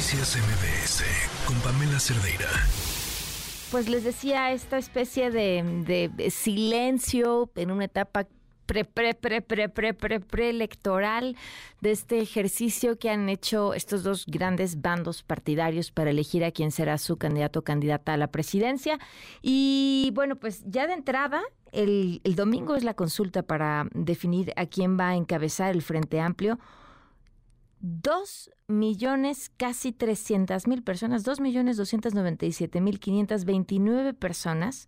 [0.00, 1.04] Noticias MBS
[1.46, 2.48] con Pamela Cerdeira.
[3.70, 8.26] Pues les decía, esta especie de, silencio en una etapa
[8.64, 11.36] pre, pre, pre, pre, pre, pre, preelectoral
[11.82, 16.70] de este ejercicio que han hecho estos dos grandes bandos partidarios para elegir a quién
[16.70, 18.98] será su candidato o candidata a la presidencia.
[19.42, 21.42] Y bueno, pues ya de entrada,
[21.72, 26.22] el, el domingo es la consulta para definir a quién va a encabezar el Frente
[26.22, 26.58] Amplio.
[27.80, 34.12] Dos millones, casi trescientas mil personas, dos millones doscientos noventa y siete mil quinientas veintinueve
[34.12, 34.86] personas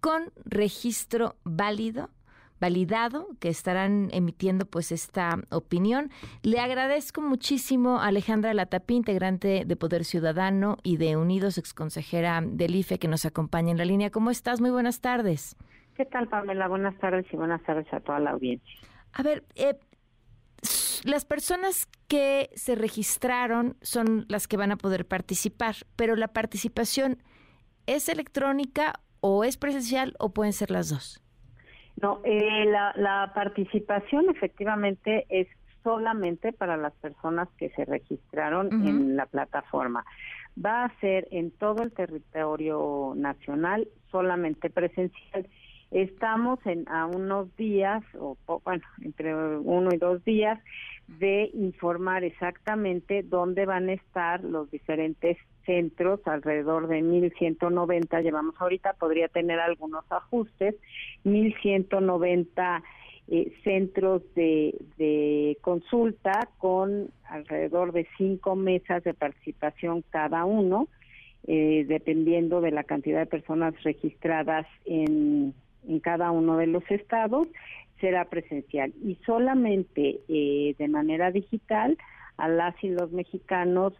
[0.00, 2.10] con registro válido
[2.58, 6.10] validado que estarán emitiendo pues esta opinión.
[6.42, 12.74] Le agradezco muchísimo a Alejandra Latapí, integrante de Poder Ciudadano y de Unidos, exconsejera del
[12.74, 14.10] IFE, que nos acompaña en la línea.
[14.10, 14.60] ¿Cómo estás?
[14.60, 15.54] Muy buenas tardes.
[15.94, 16.66] ¿Qué tal, Pamela?
[16.66, 18.80] Buenas tardes y buenas tardes a toda la audiencia.
[19.12, 19.78] A ver, eh,
[21.04, 27.18] las personas que se registraron son las que van a poder participar, pero la participación
[27.86, 31.22] es electrónica o es presencial o pueden ser las dos.
[32.00, 35.48] No, eh, la, participación efectivamente es
[35.82, 40.04] solamente para las personas que se registraron en la plataforma.
[40.62, 45.48] Va a ser en todo el territorio nacional solamente presencial.
[45.90, 50.58] Estamos en a unos días, o bueno, entre uno y dos días,
[51.06, 58.94] de informar exactamente dónde van a estar los diferentes centros, alrededor de 1.190 llevamos ahorita,
[58.94, 60.74] podría tener algunos ajustes,
[61.24, 62.82] 1.190
[63.28, 70.88] eh, centros de, de consulta con alrededor de cinco mesas de participación cada uno,
[71.46, 75.54] eh, dependiendo de la cantidad de personas registradas en,
[75.88, 77.48] en cada uno de los estados
[78.00, 81.96] será presencial y solamente eh, de manera digital
[82.36, 83.94] a las y los mexicanos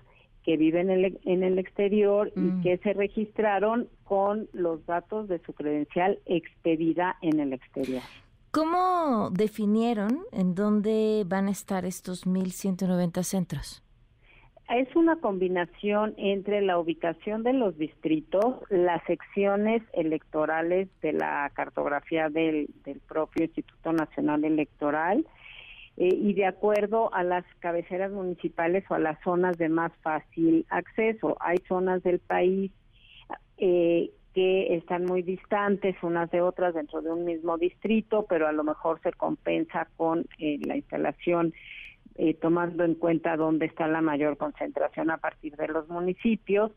[0.45, 2.63] que viven en el, en el exterior y mm.
[2.63, 8.03] que se registraron con los datos de su credencial expedida en el exterior.
[8.53, 13.83] ¿Cómo definieron en dónde van a estar estos 1.190 centros?
[14.69, 22.29] Es una combinación entre la ubicación de los distritos, las secciones electorales de la cartografía
[22.31, 22.69] del,
[23.07, 25.25] propio Instituto Nacional Electoral
[25.97, 30.67] eh, y de acuerdo a las cabeceras municipales o a las zonas de más fácil
[30.69, 31.37] acceso.
[31.39, 32.73] Hay zonas del país
[33.59, 38.53] eh, que están muy distantes unas de otras dentro de un mismo distrito, pero a
[38.53, 41.55] lo mejor se compensa con eh, la instalación
[42.19, 46.73] eh, tomando en cuenta dónde está la mayor concentración a partir de los municipios.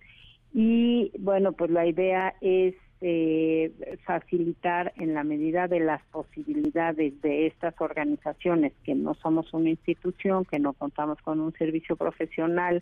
[0.54, 3.72] Y bueno, pues la idea es eh,
[4.06, 10.44] facilitar en la medida de las posibilidades de estas organizaciones, que no somos una institución,
[10.44, 12.82] que no contamos con un servicio profesional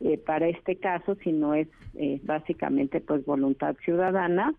[0.00, 1.68] eh, para este caso, sino es
[2.22, 4.54] básicamente pues voluntad ciudadana,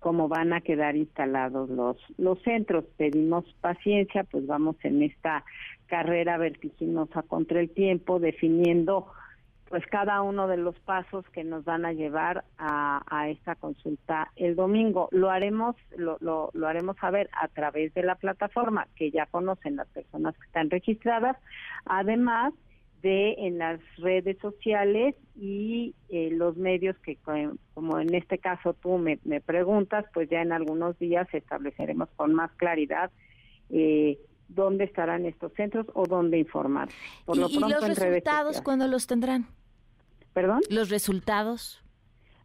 [0.00, 2.84] cómo van a quedar instalados los los centros.
[2.96, 5.44] Pedimos paciencia, pues vamos en esta
[5.86, 9.06] carrera vertiginosa contra el tiempo, definiendo
[9.68, 14.30] pues cada uno de los pasos que nos van a llevar a, a esta consulta
[14.36, 15.08] el domingo.
[15.10, 19.76] Lo haremos, lo, lo, lo, haremos saber a través de la plataforma que ya conocen
[19.76, 21.36] las personas que están registradas,
[21.84, 22.54] además
[23.02, 27.18] de en las redes sociales y eh, los medios que
[27.74, 32.34] como en este caso tú me, me, preguntas, pues ya en algunos días estableceremos con
[32.34, 33.10] más claridad
[33.70, 34.18] eh,
[34.48, 36.88] dónde estarán estos centros o dónde informar.
[37.24, 39.46] Por ¿Y, lo pronto, los resultados cuándo los tendrán?
[40.32, 40.60] ¿Perdón?
[40.70, 41.82] Los resultados.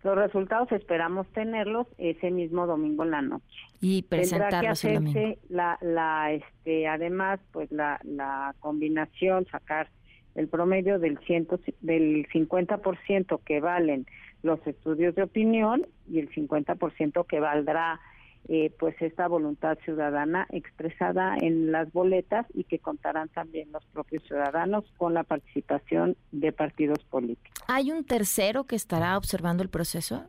[0.03, 3.45] Los resultados esperamos tenerlos ese mismo domingo en la noche.
[3.81, 5.35] Y presentarlos el domingo.
[5.49, 9.89] La, la, este, además, pues la, la combinación, sacar
[10.35, 14.05] el promedio del, ciento, del 50% que valen
[14.43, 17.99] los estudios de opinión y el 50% que valdrá
[18.47, 24.23] eh, pues esta voluntad ciudadana expresada en las boletas y que contarán también los propios
[24.23, 27.63] ciudadanos con la participación de partidos políticos.
[27.67, 30.25] ¿Hay un tercero que estará observando el proceso?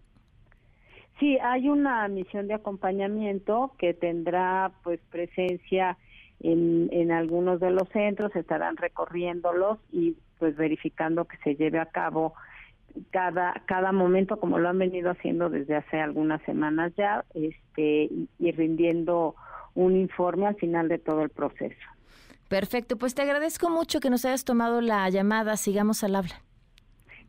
[1.18, 5.96] Sí, hay una misión de acompañamiento que tendrá pues presencia
[6.42, 11.86] en, en algunos de los centros, estarán recorriéndolos y pues verificando que se lleve a
[11.86, 12.34] cabo
[13.10, 18.52] cada cada momento como lo han venido haciendo desde hace algunas semanas ya este y,
[18.52, 19.34] rindiendo
[19.74, 21.80] un informe al final de todo el proceso.
[22.48, 26.42] Perfecto, pues te agradezco mucho que nos hayas tomado la llamada, sigamos al habla.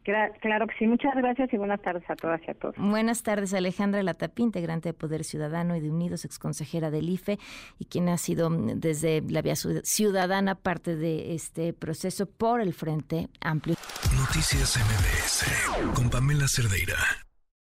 [0.04, 2.76] Claro que sí, muchas gracias y buenas tardes a todas y a todos.
[2.78, 7.40] Buenas tardes, Alejandra Latapí, integrante de Poder Ciudadano y de Unidos, exconsejera del IFE,
[7.80, 12.74] y quien ha sido mm, desde la vía ciudadana parte de este proceso por el
[12.74, 13.76] Frente Amplio.
[14.18, 16.96] Noticias MBS con Pamela Cerdeira.